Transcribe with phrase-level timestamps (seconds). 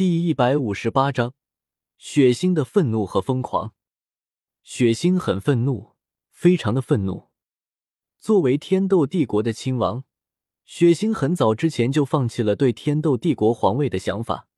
[0.00, 1.34] 第一百五十八章，
[1.98, 3.74] 血腥的愤怒和疯狂。
[4.62, 5.90] 血腥很愤怒，
[6.30, 7.28] 非常的愤怒。
[8.18, 10.04] 作为天斗帝国的亲王，
[10.64, 14.48] 血腥很早之前就放弃了对天斗帝国皇位的想法。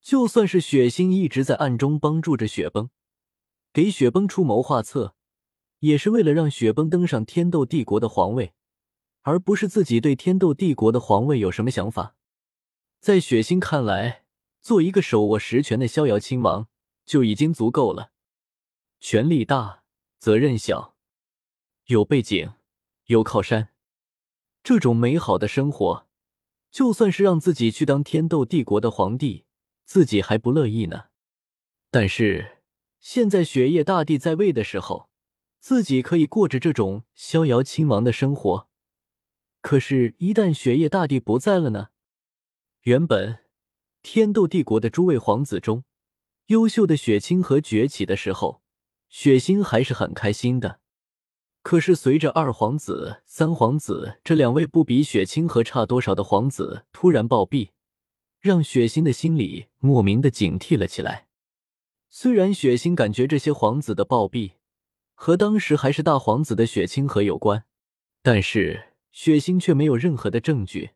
[0.00, 2.90] 就算是血腥一直在暗中帮助着雪崩，
[3.72, 5.16] 给雪崩出谋划策，
[5.80, 8.54] 也是为了让雪崩登上天斗帝国的皇位，
[9.22, 12.14] 而不是自己对天斗帝国的皇位有什么想法。
[13.00, 14.21] 在血腥看来。
[14.62, 16.68] 做一个手握实权的逍遥亲王
[17.04, 18.12] 就已经足够了，
[19.00, 19.82] 权力大，
[20.20, 20.94] 责任小，
[21.86, 22.52] 有背景，
[23.06, 23.70] 有靠山，
[24.62, 26.06] 这种美好的生活，
[26.70, 29.46] 就算是让自己去当天斗帝国的皇帝，
[29.84, 31.06] 自己还不乐意呢。
[31.90, 32.58] 但是
[33.00, 35.10] 现在雪夜大帝在位的时候，
[35.58, 38.68] 自己可以过着这种逍遥亲王的生活。
[39.60, 41.88] 可是，一旦雪夜大帝不在了呢？
[42.82, 43.41] 原本。
[44.02, 45.84] 天斗帝国的诸位皇子中，
[46.46, 48.60] 优秀的雪清河崛起的时候，
[49.08, 50.80] 雪星还是很开心的。
[51.62, 57.70] 可是随着二皇子、三皇子这两位不比雪清河差多少的皇子突然暴毙，
[58.40, 61.28] 让雪星的心里莫名的警惕了起来。
[62.10, 64.54] 虽然雪星感觉这些皇子的暴毙
[65.14, 67.64] 和当时还是大皇子的雪清河有关，
[68.20, 70.90] 但是雪星却没有任何的证据。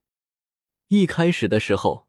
[0.89, 2.06] 一开始的时候。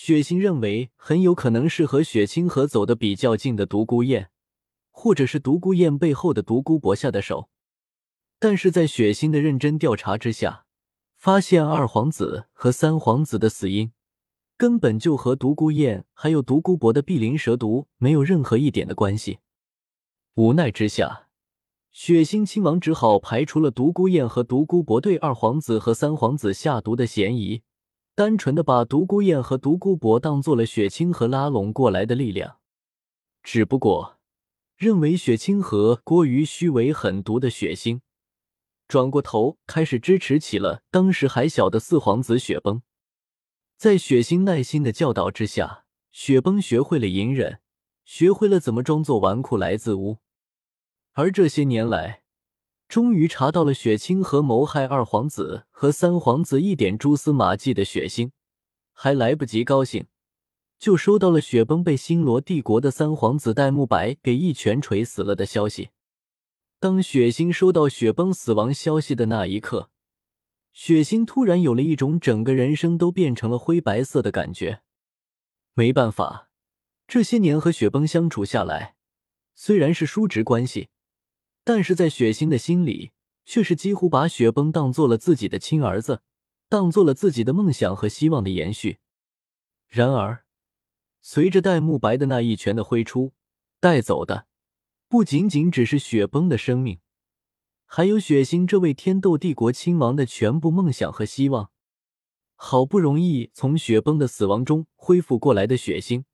[0.00, 4.30] 雪星认为很有可能是和雪清河走得比较近的独孤雁，
[4.92, 7.50] 或者是独孤雁背后的独孤博下的手。
[8.38, 10.66] 但是在雪星的认真调查之下，
[11.16, 13.90] 发现二皇子和三皇子的死因
[14.56, 19.40] 根本就和独孤雁还有独孤博的碧鳞蛇毒没有任何一点的关系。
[20.36, 21.26] 无奈之下，
[21.90, 27.62] 雪星亲王只好排除了独孤雁和独孤博对二皇子和三皇子下毒的嫌疑。
[28.18, 32.58] 单纯的把独孤雁和独孤博当做了雪清河拉拢过来的力量，
[33.44, 34.18] 只不过
[34.76, 38.00] 认为雪清河过于虚伪狠毒的血腥，
[38.88, 42.82] 转过头开始支持起了当时还小的四皇子雪崩。
[43.76, 47.60] 在血腥耐心的教导之下，雪崩学会了隐忍，
[48.04, 50.18] 学会了怎么装作纨绔来自屋，
[51.12, 52.24] 而这些年来。
[52.88, 58.30] 终于查到了雪清河谋害二皇子和三皇子一点蛛丝马迹的血腥，
[58.94, 60.06] 还来不及高兴，
[60.78, 65.90] 就收到了雪崩被星罗帝国的三皇子戴沐白给一拳锤死了的消息。
[66.80, 69.90] 当雪星收到雪崩死亡消息的那一刻，
[70.72, 74.80] 雪星突然有了一种整个人生都变成了灰白色的感觉。
[75.74, 76.48] 没办法，
[77.06, 78.94] 这些年和雪崩相处下来，
[79.54, 80.88] 虽然是叔侄关系。
[81.68, 83.12] 但是在雪星的心里，
[83.44, 86.22] 却是几乎把雪崩当做了自己的亲儿子，
[86.66, 89.00] 当做了自己的梦想和希望的延续。
[89.86, 90.46] 然而，
[91.20, 93.34] 随着戴沐白的那一拳的挥出，
[93.80, 94.46] 带走的
[95.08, 97.00] 不仅仅只是雪崩的生命，
[97.84, 101.70] 还有雪星这位天斗帝国亲王的全部梦想和希望。
[102.54, 106.24] 好不容易从雪崩的死亡中恢复过来的雪星。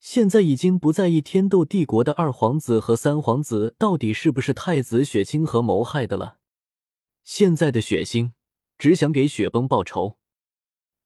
[0.00, 6.38] 现在已经不在意天斗帝国的二皇子和三皇子到底是不是太子雪清河谋害的了。
[7.22, 8.32] 现在的雪星
[8.78, 10.16] 只想给雪崩报仇，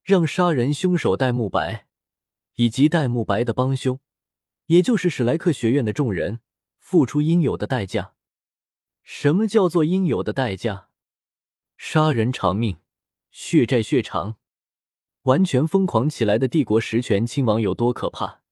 [0.01, 1.87] 让杀人凶手戴沐白
[2.55, 3.99] 以及戴沐白的帮凶，
[4.67, 6.39] 也就是史莱克学院的众人
[6.79, 8.13] 付出应有的代价。
[9.03, 10.87] 什么叫做应有的代价？
[11.75, 12.77] 杀人偿命，
[13.29, 14.37] 血债血偿。
[15.23, 18.44] 完全疯狂起来的帝国实权亲王有多可怕？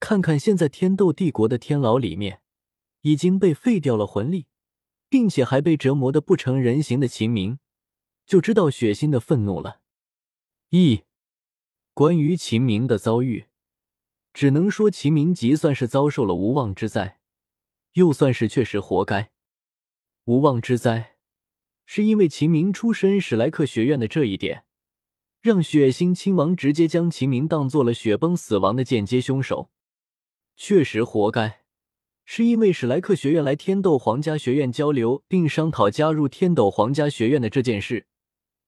[0.00, 2.40] 看看现在天斗帝国的天牢里面，
[3.02, 4.46] 已经被废掉了魂力，
[5.08, 7.58] 并且还被折磨的不成人形的秦明，
[8.26, 9.80] 就知道血腥的愤怒了。
[10.70, 11.02] 一，
[11.94, 13.46] 关于秦明的遭遇，
[14.32, 17.20] 只能说秦明即算是遭受了无妄之灾，
[17.94, 19.32] 又算是确实活该。
[20.24, 21.16] 无妄之灾，
[21.86, 24.64] 是因为秦明出身史莱克学院的这一点，
[25.40, 29.70] 让血腥亲王直接将秦明当做了雪崩死亡的间接凶手。
[30.60, 31.60] 确实活该，
[32.24, 38.08] 是因为史莱克学院来天斗皇家学院交流并商讨加入天斗皇家学院的这件事，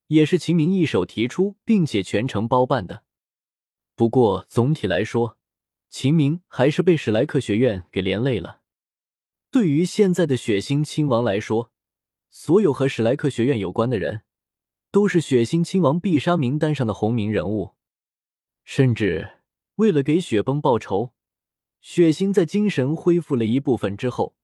[0.07, 3.03] 也是秦明一手提出并且全程包办的。
[3.97, 5.37] 不过总体来说，
[5.89, 8.61] 秦明还是被史莱克学院给连累了。
[9.51, 11.73] 对于现在的血腥亲王来说，
[12.31, 14.23] 所有和史莱克学院有关的人，
[14.93, 17.75] 都是血腥亲王必杀名单上的红名人物，
[18.63, 19.41] 甚至
[19.75, 21.13] 为了给雪崩报仇。
[21.81, 24.35] 血腥在精神恢复了一部分之后，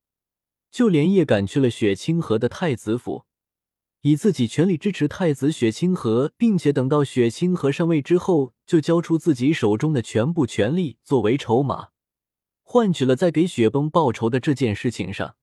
[0.70, 3.24] 就连夜赶去了雪清河的太子府，
[4.02, 11.88] 以自己全力支持太子雪清河，并且等到雪清河上位之后，就交出自己手中的全部权力作为筹码，
[12.62, 15.36] 换取了在给雪崩报仇的这件事情上，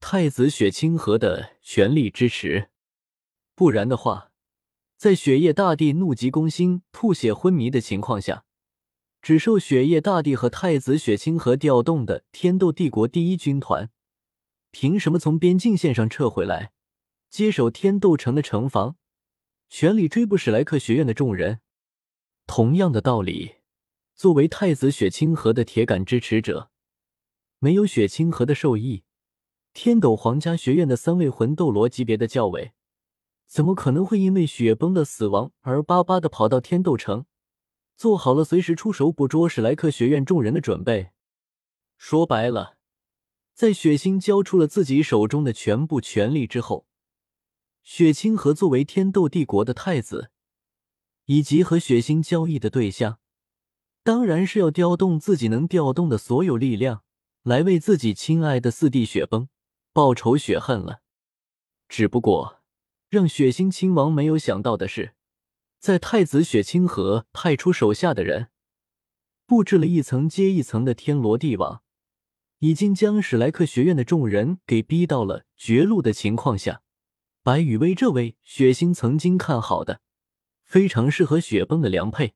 [0.00, 2.70] 太子雪清河的全力支持。
[3.54, 4.32] 不然的话，
[4.96, 8.44] 在雪夜大帝怒急攻心、吐血昏迷的情况下，
[9.28, 13.90] 只受雪夜大帝和太子雪清河调动的天斗帝国第一军团，
[14.70, 16.72] 凭什么从边境线上撤回来，
[17.28, 18.96] 接手天斗城的城防，
[19.68, 21.60] 全力追捕史莱克学院的众人？
[22.46, 23.56] 同样的道理，
[24.14, 26.70] 作为太子雪清河的铁杆支持者，
[27.58, 29.04] 没有雪清河的授意，
[29.74, 32.72] 天斗皇家学院的三位魂斗罗级别的教委，
[33.46, 37.26] 怎么可能会因为雪崩的死亡而巴巴的跑到天斗城？
[37.98, 41.10] 做好了随时出手捕捉史莱克学院众人的准备。
[41.96, 42.76] 说白了，
[43.54, 46.86] 在血腥交出了自己手中的全部权力之后，
[47.82, 50.30] 雪清河作为天斗帝国的太子，
[51.24, 53.18] 以及和血腥交易的对象，
[54.04, 57.02] 当然是要调动自己能调动的所有力量，
[57.42, 59.48] 来为自己亲爱的四弟雪崩
[59.92, 61.02] 报仇雪恨了。
[61.88, 62.62] 只不过，
[63.08, 65.16] 让血腥亲王没有想到的是。
[65.78, 68.48] 在太子雪清河派出手下的人，
[69.46, 71.82] 布置了一层接一层的天罗地网，
[72.58, 76.82] 已经将史莱克学院的众人给逼到了绝路的情况下，
[77.42, 80.00] 白羽薇这位血腥曾经看好的、
[80.64, 82.34] 非常适合雪崩的良配，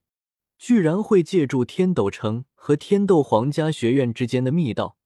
[0.57, 4.97] 居然会借助天斗城和天斗皇家学院之间的密道，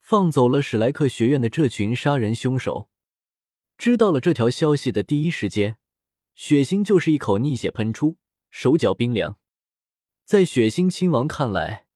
[0.00, 2.88] 放走了史莱克学院的这群杀人凶手。
[3.76, 5.76] 知道了这条消息的第一时间。
[6.36, 8.18] 血腥就是一口逆血喷出，
[8.50, 9.38] 手脚冰凉。
[10.26, 11.86] 在血腥亲王看来，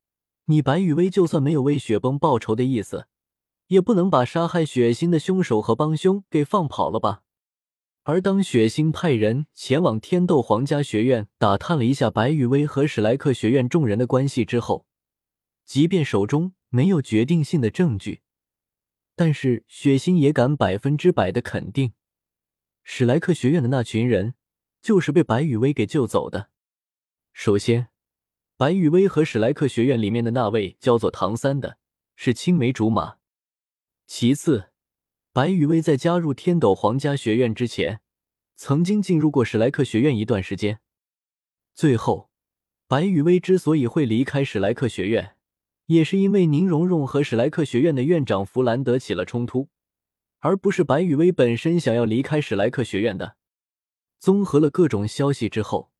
[0.46, 3.06] 你白羽薇就算没有为雪崩报仇的意思，
[3.66, 7.22] 也不能把杀害血腥的凶手和帮凶给放跑了吧？
[8.04, 14.87] 而当血腥派人前往天斗皇家学院打探了一下白羽薇和史莱克学院众人的关系之后，
[15.66, 18.22] 即便手中没有决定性的证据，
[19.14, 21.92] 但是血腥也敢百分之百的肯定。
[22.82, 24.34] 史莱克学院的那群人，
[24.80, 26.50] 就是被白羽薇给救走的。
[27.32, 27.88] 首先，
[28.56, 31.78] 白羽薇和史莱克学院里面的那位叫做唐三的，
[32.16, 33.16] 是青梅竹马。
[34.06, 34.70] 其次，
[35.32, 38.00] 白羽薇在加入天斗皇家学院之前，
[38.56, 40.80] 曾经进入过史莱克学院一段时间。
[41.72, 42.30] 最后，
[42.88, 45.36] 白羽薇之所以会离开史莱克学院，
[45.86, 49.68] 也是因为宁荣荣和史莱克学院的院长弗兰德起了冲突。
[50.40, 53.37] 而不是白羽薇本身想要离开史莱克学院的。
[54.19, 55.90] 综合了各种消息之后，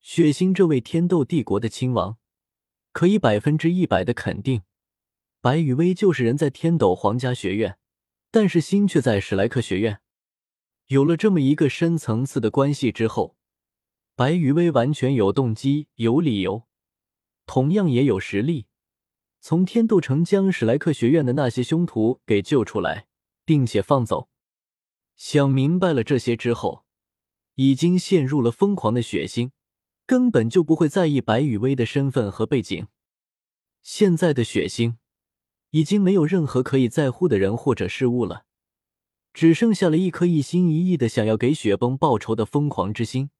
[0.00, 2.16] 血腥这位天斗帝国的亲王
[2.92, 4.62] 可以百分之一百的肯定，
[5.40, 7.78] 白羽薇就是人在天斗皇家学院，
[8.30, 10.00] 但是心却在史莱克学院。
[10.86, 13.36] 有了这么一个深层次的关系之后，
[14.14, 16.68] 白羽薇完全有动机、有理由，
[17.46, 18.66] 同样也有实力，
[19.40, 23.07] 从天斗城将史莱克学院的那些凶徒给救出来。
[23.48, 24.28] 并且放走。
[25.16, 26.84] 想明白了这些之后，
[27.54, 29.52] 已经陷入了疯狂的血腥，
[30.04, 32.88] 根本就不会在意白雨薇的身份和背景。
[33.80, 34.96] 现在的血腥，
[35.70, 38.44] 已经没有任何可以在乎的人或者事物了，
[39.32, 43.30] 只剩下了一颗一心一意的想要给雪崩报仇的疯狂之心。